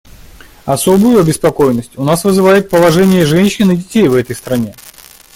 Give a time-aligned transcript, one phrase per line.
[0.65, 4.73] Особую обеспокоенность у нас вызывает положение женщин и детей в этой стране.